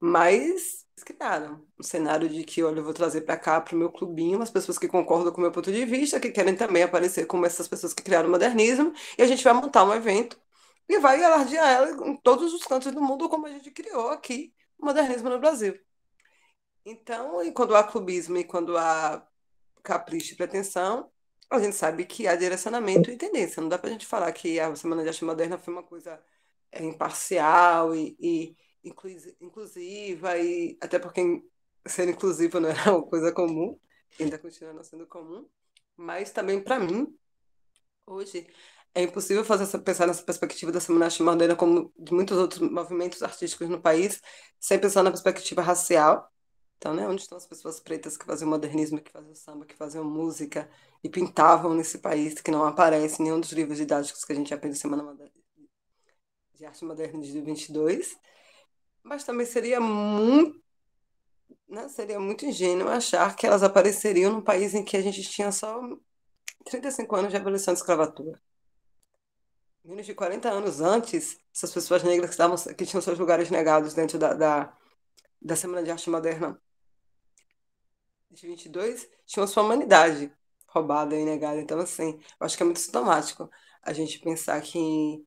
[0.00, 3.90] mas criaram um cenário de que, olha, eu vou trazer para cá, para o meu
[3.90, 7.26] clubinho, as pessoas que concordam com o meu ponto de vista, que querem também aparecer
[7.26, 10.38] como essas pessoas que criaram o modernismo, e a gente vai montar um evento
[10.88, 14.54] e vai alardear ela em todos os cantos do mundo, como a gente criou aqui
[14.78, 15.78] o modernismo no Brasil.
[16.84, 19.26] Então, e quando há clubismo e quando há
[19.82, 21.10] capricho e pretensão,
[21.50, 23.60] a gente sabe que há direcionamento e tendência.
[23.62, 26.20] Não dá para a gente falar que a Semana de Arte Moderna foi uma coisa
[26.72, 31.42] é, imparcial e, e inclusiva, e até porque
[31.86, 33.78] ser inclusiva não era uma coisa comum,
[34.20, 35.48] ainda continua não sendo comum.
[35.96, 37.16] Mas também, para mim,
[38.06, 38.46] hoje,
[38.94, 42.36] é impossível fazer essa, pensar nessa perspectiva da Semana de Arte Moderna como de muitos
[42.36, 44.20] outros movimentos artísticos no país,
[44.58, 46.32] sem pensar na perspectiva racial
[46.84, 50.04] então, né, onde estão as pessoas pretas que faziam modernismo, que faziam samba, que faziam
[50.04, 50.68] música
[51.02, 54.52] e pintavam nesse país, que não aparece em nenhum dos livros didáticos que a gente
[54.52, 55.16] aprende Semana
[56.54, 58.18] de Arte Moderna de 22.
[59.04, 60.60] Mas também seria muito,
[61.68, 65.52] né, seria muito ingênuo achar que elas apareceriam num país em que a gente tinha
[65.52, 65.80] só
[66.64, 68.40] 35 anos de abolição da escravatura.
[69.84, 73.94] Menos de 40 anos antes, essas pessoas negras que, estavam, que tinham seus lugares negados
[73.94, 74.76] dentro da, da,
[75.40, 76.58] da Semana de Arte Moderna
[78.34, 80.32] de 22 tinham sua humanidade
[80.66, 81.60] roubada e negada.
[81.60, 83.48] Então, assim, eu acho que é muito sintomático
[83.82, 85.24] a gente pensar que em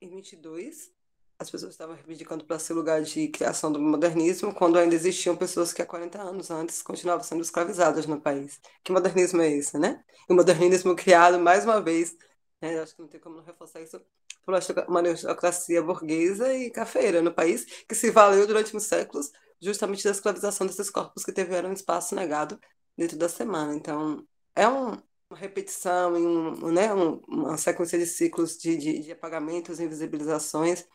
[0.00, 0.92] 22
[1.40, 5.72] as pessoas estavam reivindicando para ser lugar de criação do modernismo, quando ainda existiam pessoas
[5.72, 8.60] que há 40 anos antes continuavam sendo escravizadas no país.
[8.84, 10.04] Que modernismo é esse, né?
[10.28, 12.14] E o modernismo criado, mais uma vez,
[12.60, 13.98] né, acho que não tem como não reforçar isso,
[14.44, 14.54] por
[14.86, 20.10] uma aristocracia burguesa e cafeira no país, que se valeu durante muitos séculos justamente da
[20.10, 22.60] escravização desses corpos que tiveram espaço negado
[22.96, 23.74] dentro da semana.
[23.74, 24.90] Então, é um,
[25.30, 30.86] uma repetição, um, né, um, uma sequência de ciclos de, de, de apagamentos, invisibilizações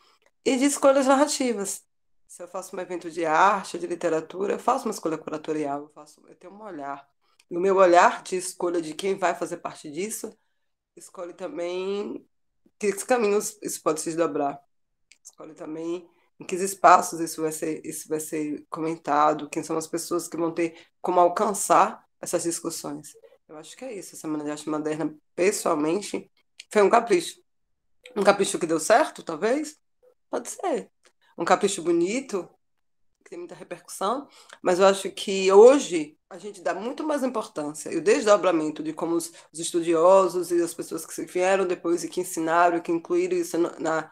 [0.46, 1.84] e de escolhas narrativas.
[2.28, 5.88] Se eu faço um evento de arte, de literatura, eu faço uma escolha curatorial, eu,
[5.88, 7.08] faço, eu tenho um olhar.
[7.50, 10.32] E o meu olhar de escolha de quem vai fazer parte disso,
[10.96, 12.24] escolhe também
[12.78, 14.60] que caminhos isso pode se desdobrar.
[15.20, 19.88] Escolhe também em que espaços isso vai ser, isso vai ser comentado, quem são as
[19.88, 23.14] pessoas que vão ter como alcançar essas discussões.
[23.48, 26.30] Eu acho que é isso, a Semana de Arte Moderna, pessoalmente,
[26.70, 27.40] foi um capricho.
[28.14, 29.76] Um capricho que deu certo, talvez?
[30.30, 30.90] Pode ser.
[31.38, 32.48] Um capricho bonito,
[33.26, 34.28] que tem muita repercussão,
[34.62, 38.92] mas eu acho que hoje a gente dá muito mais importância e o desdobramento de
[38.92, 43.36] como os, os estudiosos e as pessoas que vieram depois e que ensinaram, que incluíram
[43.36, 44.10] isso na, na,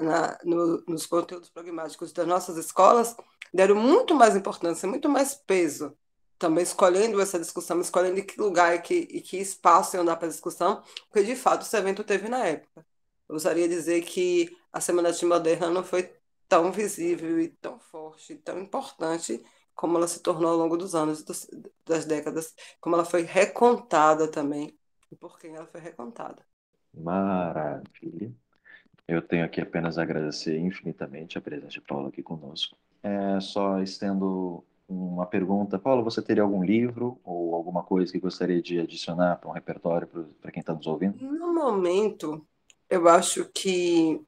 [0.00, 3.16] na, no, nos conteúdos pragmáticos das nossas escolas
[3.52, 5.96] deram muito mais importância, muito mais peso,
[6.38, 10.26] também escolhendo essa discussão, escolhendo que lugar e que, e que espaço iam dar para
[10.26, 12.86] a discussão, porque de fato esse evento teve na época.
[13.28, 16.12] Eu usaria dizer que a Semana de Moderna não foi
[16.48, 19.42] tão visível e tão forte, tão importante
[19.74, 21.24] como ela se tornou ao longo dos anos,
[21.86, 24.76] das décadas, como ela foi recontada também,
[25.10, 26.44] e por quem ela foi recontada.
[26.92, 28.32] Maravilha.
[29.06, 32.76] Eu tenho aqui apenas a agradecer infinitamente a presença de Paulo aqui conosco.
[33.02, 35.78] É, só estendo uma pergunta.
[35.78, 40.08] Paulo, você teria algum livro ou alguma coisa que gostaria de adicionar para um repertório
[40.40, 41.22] para quem está nos ouvindo?
[41.22, 42.44] No momento,
[42.90, 44.20] eu acho que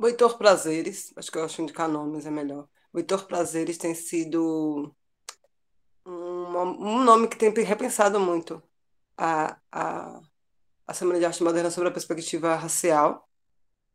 [0.00, 2.68] Heitor Prazeres, acho que eu acho indicar nomes é melhor.
[2.94, 4.94] Heitor Prazeres tem sido
[6.06, 8.62] um, um nome que tem repensado muito
[9.16, 10.20] a, a,
[10.86, 13.28] a Semana de Arte Moderna sobre a perspectiva racial.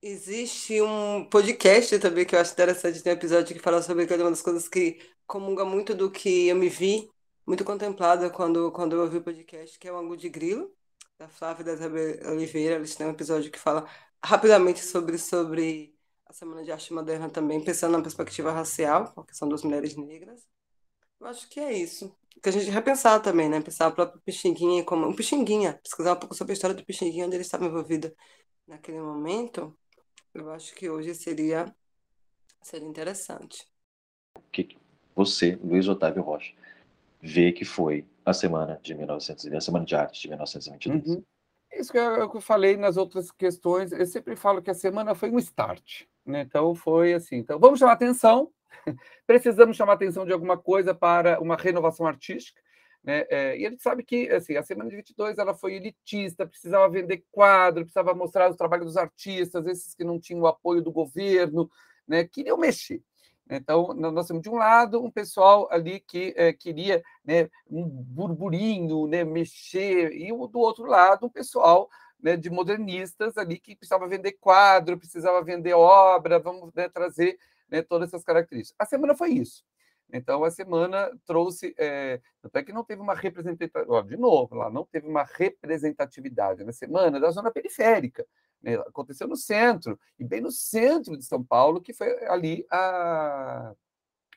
[0.01, 4.13] Existe um podcast também que eu acho interessante, tem um episódio que fala sobre que
[4.13, 7.09] é uma das coisas que comunga muito do que eu me vi
[7.45, 10.73] muito contemplada quando, quando eu ouvi o podcast, que é o Angu de Grilo,
[11.17, 12.75] da Flávia da Oliveira.
[12.75, 13.87] Eles têm um episódio que fala
[14.23, 15.92] rapidamente sobre, sobre
[16.33, 20.47] a Semana de Arte Moderna também, pensando na perspectiva racial, a questão das mulheres negras.
[21.19, 22.11] Eu acho que é isso.
[22.41, 23.61] Que a gente repensar também, né?
[23.61, 25.07] Pensar a própria Pixinguinha como.
[25.07, 28.11] Um Pixinguinha, pesquisar um pouco sobre a história do Pixinguinha, onde ele estava envolvido
[28.67, 29.77] naquele momento.
[30.33, 31.73] Eu acho que hoje seria,
[32.63, 33.67] seria interessante.
[34.35, 34.75] O que
[35.15, 36.55] você, Luiz Otávio Rocha,
[37.21, 41.07] vê que foi a semana de 1900, a semana de arte de 1922?
[41.07, 41.23] Uhum.
[41.71, 45.13] Isso que eu, que eu falei nas outras questões, eu sempre falo que a semana
[45.13, 46.07] foi um start?
[46.25, 48.49] Então foi assim, então vamos chamar atenção,
[49.27, 52.61] precisamos chamar atenção de alguma coisa para uma renovação artística,
[53.03, 53.25] né?
[53.29, 56.87] É, e a gente sabe que assim, a semana de 22 ela foi elitista, precisava
[56.89, 60.91] vender quadro, precisava mostrar os trabalhos dos artistas, esses que não tinham o apoio do
[60.91, 61.69] governo,
[62.07, 62.23] né?
[62.23, 63.01] Queriam mexer.
[63.49, 69.05] Então, nós temos de um lado um pessoal ali que é, queria né, um burburinho,
[69.07, 71.89] né, mexer, e do outro lado um pessoal
[72.23, 77.37] né, de modernistas ali que precisava vender quadro, precisava vender obra, vamos né, trazer
[77.69, 78.75] né, todas essas características.
[78.79, 79.61] A semana foi isso.
[80.11, 81.75] Então, a semana trouxe.
[81.77, 84.07] É, até que não teve uma representatividade.
[84.07, 88.25] De novo, lá não teve uma representatividade na semana da zona periférica.
[88.61, 93.73] Né, aconteceu no centro, e bem no centro de São Paulo, que foi ali a,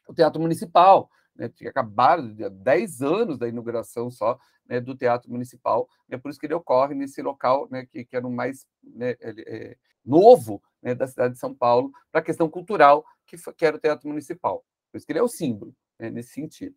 [0.08, 1.08] o Teatro Municipal.
[1.36, 6.30] Né, tinha acabado de 10 anos da inauguração só né, do Teatro Municipal, é por
[6.30, 10.62] isso que ele ocorre nesse local né, que, que era o mais né, é, novo
[10.82, 13.80] né, da cidade de São Paulo para a questão cultural, que, foi, que era o
[13.80, 14.64] Teatro Municipal.
[14.90, 16.74] Por isso que ele é o símbolo, né, nesse sentido.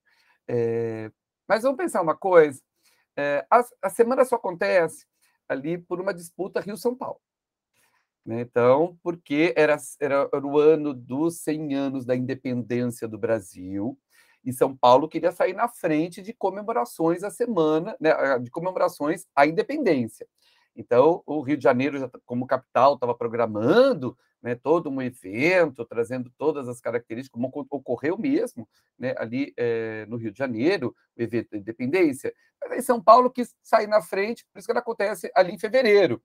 [0.47, 1.11] É,
[1.47, 2.61] mas vamos pensar uma coisa:
[3.15, 5.05] é, a, a semana só acontece
[5.47, 7.21] ali por uma disputa Rio-São Paulo.
[8.25, 8.41] Né?
[8.41, 13.97] Então, porque era, era, era o ano dos 100 anos da independência do Brasil,
[14.43, 19.45] e São Paulo queria sair na frente de comemorações à semana, né, de comemorações à
[19.45, 20.27] independência.
[20.75, 26.31] Então, o Rio de Janeiro, tá, como capital, estava programando né, todo um evento, trazendo
[26.37, 31.51] todas as características, como ocorreu mesmo né, ali é, no Rio de Janeiro, o evento
[31.51, 32.33] da independência.
[32.61, 35.59] Mas aí São Paulo quis sair na frente, por isso que ele acontece ali em
[35.59, 36.21] fevereiro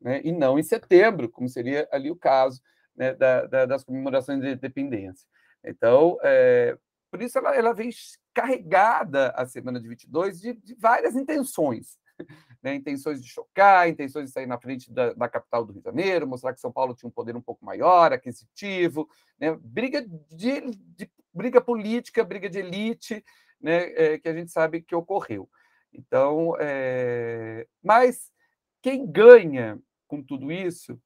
[0.00, 2.60] né, e não em setembro, como seria ali o caso
[2.96, 5.26] né, da, da, das comemorações de independência.
[5.62, 6.78] Então, é,
[7.10, 7.90] por isso ela, ela vem
[8.34, 11.98] carregada a semana de 22 de, de várias intenções.
[12.60, 15.84] Né, intenções de chocar, intenções de sair na frente da, da, capital do Rio de
[15.84, 20.62] Janeiro, mostrar que São Paulo tinha um poder um pouco maior, aquisitivo, né, briga, de,
[20.72, 23.24] de, briga política, briga de elite,
[23.60, 25.48] né, é, que a gente sabe que ocorreu.
[25.92, 28.32] Então, é, mas
[28.82, 31.00] quem ganha com tudo isso,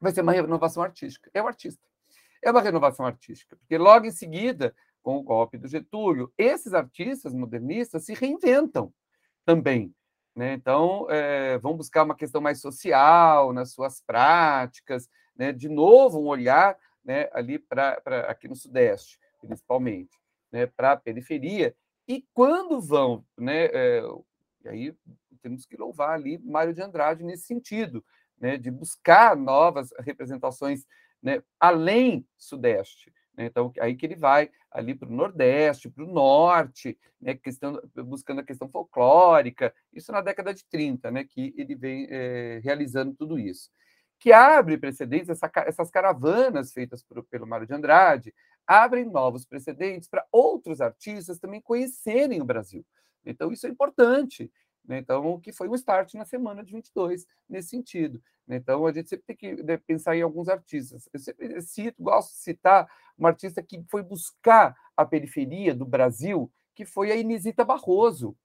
[0.00, 1.30] vai ser uma renovação artística.
[1.32, 1.82] É o artista.
[2.42, 4.74] É uma renovação artística, porque logo em seguida,
[5.06, 8.92] com o golpe do Getúlio, esses artistas modernistas se reinventam
[9.44, 9.94] também.
[10.34, 10.54] Né?
[10.54, 15.52] Então, é, vão buscar uma questão mais social nas suas práticas, né?
[15.52, 20.10] de novo, um olhar né, ali para aqui no Sudeste, principalmente,
[20.50, 21.72] né, para a periferia.
[22.08, 24.02] E quando vão, né, é,
[24.64, 24.96] e aí
[25.40, 28.04] temos que louvar ali Mário de Andrade nesse sentido,
[28.36, 30.84] né, de buscar novas representações
[31.60, 33.12] além Sudeste.
[33.36, 33.46] Né?
[33.46, 38.40] Então, aí que ele vai ali para o Nordeste, para o Norte, né, questão, buscando
[38.40, 43.38] a questão folclórica, isso na década de 30, né, que ele vem é, realizando tudo
[43.38, 43.70] isso.
[44.18, 48.34] Que abre precedentes, essa, essas caravanas feitas por, pelo Mário de Andrade,
[48.66, 52.84] abrem novos precedentes para outros artistas também conhecerem o Brasil.
[53.24, 54.50] Então, isso é importante.
[54.86, 54.98] Né?
[54.98, 58.22] Então, que foi um start na semana de 22, nesse sentido.
[58.46, 58.56] Né?
[58.56, 61.08] Então, a gente sempre tem que né, pensar em alguns artistas.
[61.12, 66.50] Eu sempre cito, gosto de citar uma artista que foi buscar a periferia do Brasil,
[66.74, 68.36] que foi a Inesita Barroso.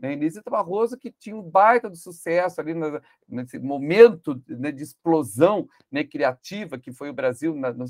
[0.00, 0.14] Né?
[0.14, 5.68] Inesita Barroso, que tinha um baita de sucesso ali na, nesse momento né, de explosão
[5.90, 7.84] né, criativa que foi o Brasil na, no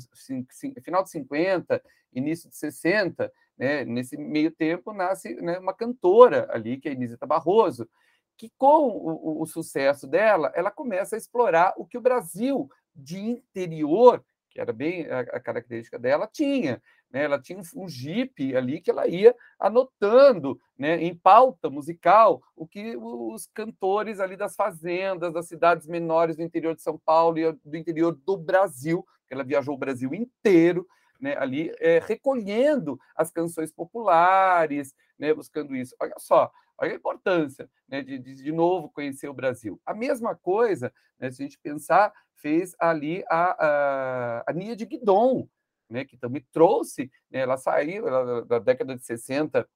[0.83, 1.81] final de 50,
[2.13, 3.85] início de 60, né?
[3.85, 7.87] Nesse meio tempo nasce né, uma cantora ali, que é a Inisita Barroso,
[8.35, 13.19] que com o, o, sucesso dela, ela começa a explorar o que o Brasil de
[13.19, 16.81] interior, que era bem a, a característica dela, tinha.
[17.09, 17.23] Né?
[17.23, 22.67] Ela tinha um, um jipe ali que ela ia anotando né, em pauta musical o
[22.67, 27.51] que os cantores ali das fazendas, das cidades menores do interior de São Paulo e
[27.63, 30.85] do interior do Brasil, ela viajou o Brasil inteiro,
[31.19, 35.95] né, ali é, recolhendo as canções populares, né, buscando isso.
[36.01, 39.79] Olha só, olha a importância né, de, de, de, novo conhecer o Brasil.
[39.85, 44.85] A mesma coisa, né, se a gente pensar, fez ali a, a, a Nia de
[44.85, 45.47] Guidon,
[45.89, 49.67] né, que também trouxe, né, ela saiu ela, da década de 60,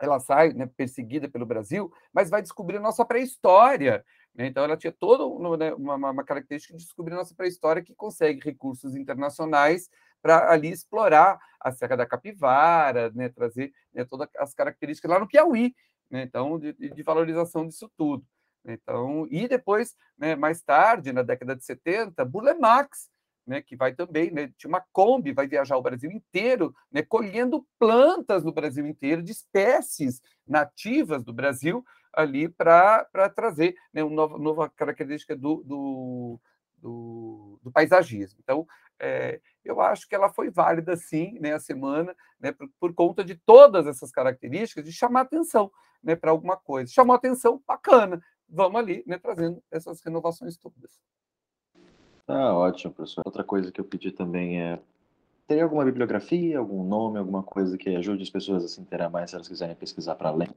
[0.00, 4.04] ela sai né, perseguida pelo Brasil, mas vai descobrir a nossa pré-história.
[4.34, 4.46] Né?
[4.46, 5.24] Então, ela tinha toda
[5.58, 9.90] né, uma, uma, característica de descobrir a nossa pré-história que consegue recursos internacionais
[10.22, 13.72] para ali explorar a Serra da Capivara, né, trazer
[14.08, 15.74] todas as características lá no Piauí,
[16.10, 18.24] então, de, de, valorização disso tudo.
[18.64, 23.08] Então, e depois, né, mais tarde, na década de 70, Bulemax,
[23.46, 27.66] né, que vai também, né, tinha uma Kombi, vai viajar o Brasil inteiro, né, colhendo
[27.78, 34.38] plantas no Brasil inteiro, de espécies nativas do Brasil, ali para trazer né, uma nova,
[34.38, 36.40] nova característica do, do,
[36.78, 38.38] do, do paisagismo.
[38.42, 38.66] Então,
[38.98, 43.24] é, eu acho que ela foi válida, sim, né, a semana, né, por, por, conta
[43.24, 45.70] de todas essas características, de chamar atenção
[46.02, 46.92] né, para alguma coisa.
[46.92, 51.00] Chamou atenção, bacana, vamos ali né, trazendo essas renovações todas.
[52.26, 53.22] Ah, ótimo, professor.
[53.24, 54.78] Outra coisa que eu pedi também é
[55.46, 59.30] teria alguma bibliografia, algum nome, alguma coisa que ajude as pessoas a se inteirar mais
[59.30, 60.48] se elas quiserem pesquisar para além?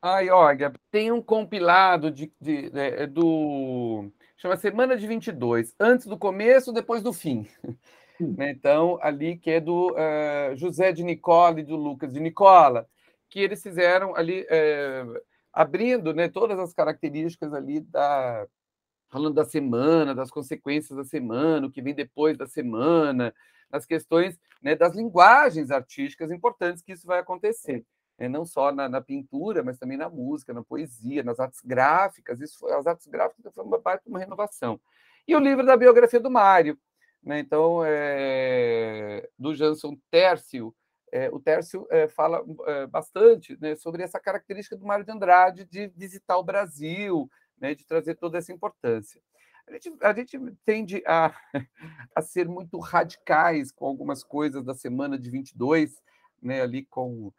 [0.00, 4.10] Ai, olha, tem um compilado de, de, de é, do.
[4.38, 7.46] chama Semana de 22, antes do começo, depois do fim.
[8.18, 8.34] Hum.
[8.36, 12.88] Né, então, ali que é do uh, José de Nicola e do Lucas de Nicola,
[13.28, 15.20] que eles fizeram ali, uh,
[15.52, 18.46] abrindo né, todas as características ali da,
[19.08, 23.34] falando da semana, das consequências da semana, o que vem depois da semana,
[23.70, 27.84] as questões né, das linguagens artísticas importantes que isso vai acontecer.
[28.18, 32.40] Né, não só na, na, pintura, mas também na música, na poesia, nas artes gráficas.
[32.40, 34.80] Isso foi, as artes gráficas foi uma parte de uma renovação.
[35.26, 36.78] E o livro da biografia do Mário,
[37.22, 40.74] né, então, é, do Jansson Tércio,
[41.12, 45.64] é, o Tércio é, fala é, bastante né, sobre essa característica do Mário de Andrade
[45.64, 47.30] de visitar o Brasil,
[47.60, 49.20] né, de trazer toda essa importância.
[49.66, 51.32] A gente, a gente tende a,
[52.14, 56.00] a ser muito radicais com algumas coisas da semana de 22,
[56.42, 57.32] né, ali com.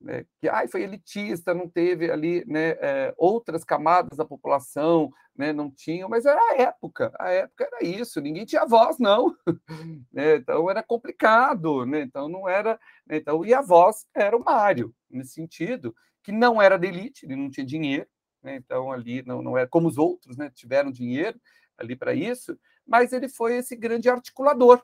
[0.00, 5.52] Né, que ai, foi elitista, não teve ali né, é, outras camadas da população, né,
[5.52, 9.36] não tinham, mas era a época, a época era isso, ninguém tinha voz, não.
[10.12, 12.78] né, então era complicado, né, então não era.
[13.06, 15.92] Né, então, e a voz era o Mário, nesse sentido,
[16.22, 18.06] que não era da elite, ele não tinha dinheiro,
[18.44, 21.40] então ali não, não é como os outros, tiveram dinheiro
[21.76, 24.82] ali para isso, mas ele foi esse grande articulador.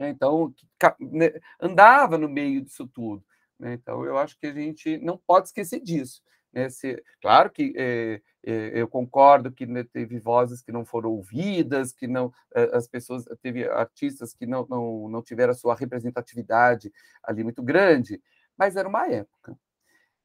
[0.00, 0.54] Então,
[1.60, 3.24] andava no meio disso tudo.
[3.58, 3.74] Né?
[3.74, 6.22] Então, eu acho que a gente não pode esquecer disso.
[6.52, 6.68] Né?
[6.70, 11.92] Se, claro que é, é, eu concordo que né, teve vozes que não foram ouvidas,
[11.92, 16.92] que não é, as pessoas teve artistas que não, não, não tiveram a sua representatividade
[17.22, 18.22] ali muito grande,
[18.56, 19.58] mas era uma época.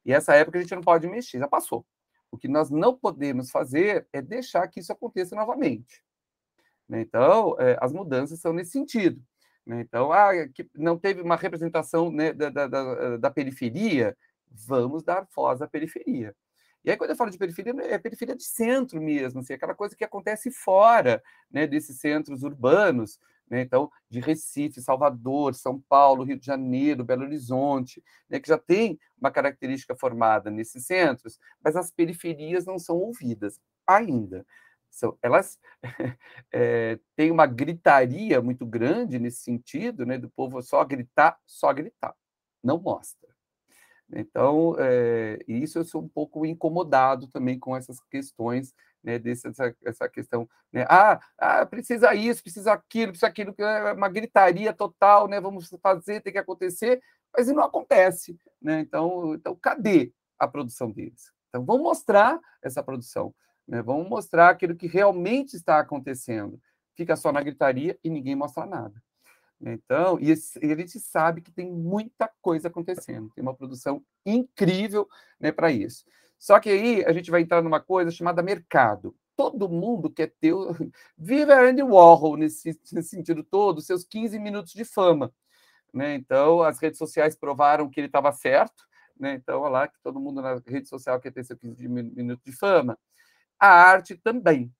[0.04, 1.84] E essa época a gente não pode mexer, já passou.
[2.30, 6.02] O que nós não podemos fazer é deixar que isso aconteça novamente.
[6.88, 7.00] Né?
[7.00, 9.22] Então, as mudanças são nesse sentido.
[9.66, 9.80] Né?
[9.80, 14.16] Então, ah, que não teve uma representação né, da, da, da, da, periferia,
[14.50, 16.34] vamos dar voz à periferia.
[16.84, 19.96] E aí, quando eu falo de periferia, é periferia de centro mesmo, assim, aquela coisa
[19.96, 23.62] que acontece fora né, desses centros urbanos, né?
[23.62, 28.38] então, de Recife, Salvador, São Paulo, Rio de Janeiro, Belo Horizonte, né?
[28.38, 34.44] que já tem uma característica formada nesses centros, mas as periferias não são ouvidas ainda.
[34.94, 35.58] São, elas
[36.52, 42.14] é, têm uma gritaria muito grande nesse sentido, né, do povo só gritar, só gritar,
[42.62, 43.28] não mostra.
[44.12, 48.72] Então, é, isso eu sou um pouco incomodado também com essas questões
[49.02, 49.48] né, desse,
[49.84, 55.26] essa, questão, né, ah, ah, precisa isso, precisa aquilo, precisa aquilo, é uma gritaria total,
[55.26, 57.02] né, vamos fazer, tem que acontecer,
[57.36, 61.32] mas não acontece, né, então, então cadê a produção deles?
[61.48, 63.34] Então, vamos mostrar essa produção,
[63.66, 66.60] né, vamos mostrar aquilo que realmente está acontecendo,
[66.94, 69.02] fica só na gritaria e ninguém mostra nada.
[69.60, 75.08] Então, e, a gente sabe que tem muita coisa acontecendo, tem uma produção incrível
[75.40, 76.04] né, para isso.
[76.38, 79.16] Só que aí a gente vai entrar numa coisa chamada mercado.
[79.36, 80.52] Todo mundo quer ter.
[81.16, 85.32] Viva Andy Warhol nesse, nesse sentido todo, seus 15 minutos de fama.
[85.92, 86.14] Né?
[86.14, 88.84] Então, as redes sociais provaram que ele estava certo.
[89.18, 89.34] Né?
[89.34, 92.52] Então, olha lá, que todo mundo na rede social quer ter seus 15 minutos de
[92.52, 92.98] fama.
[93.64, 94.70] A arte também,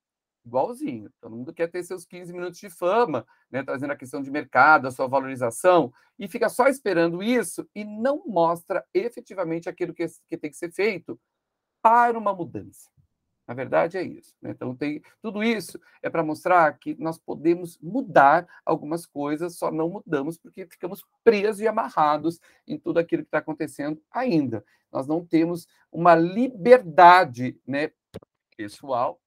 [0.45, 1.11] igualzinho.
[1.19, 3.63] Todo mundo quer ter seus 15 minutos de fama, né?
[3.63, 8.27] trazendo a questão de mercado, a sua valorização, e fica só esperando isso e não
[8.27, 11.19] mostra efetivamente aquilo que, que tem que ser feito
[11.81, 12.91] para uma mudança.
[13.49, 14.37] Na verdade, é isso.
[14.43, 14.51] Né?
[14.51, 19.89] Então, tem tudo isso é para mostrar que nós podemos mudar algumas coisas, só não
[19.89, 24.63] mudamos porque ficamos presos e amarrados em tudo aquilo que está acontecendo ainda.
[24.93, 27.91] Nós não temos uma liberdade né,
[28.57, 29.21] pessoal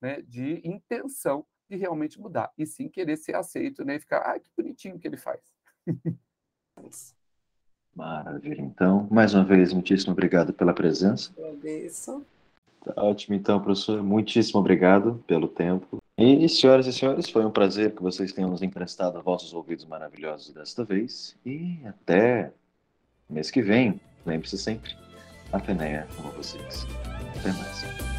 [0.00, 4.38] né, de intenção de realmente mudar, e sim querer ser aceito né, e ficar, ah,
[4.38, 5.40] que bonitinho que ele faz.
[7.94, 8.60] Maravilha.
[8.60, 11.32] Então, mais uma vez, muitíssimo obrigado pela presença.
[11.36, 12.24] Agradeço.
[12.84, 14.02] Tá ótimo, então, professor.
[14.02, 15.98] Muitíssimo obrigado pelo tempo.
[16.16, 20.52] E, senhoras e senhores, foi um prazer que vocês tenham nos emprestado vossos ouvidos maravilhosos
[20.52, 21.36] desta vez.
[21.44, 22.52] E até
[23.28, 24.00] mês que vem.
[24.24, 24.94] Lembre-se sempre,
[25.52, 26.86] a Fenéia com vocês.
[27.38, 28.15] Até mais.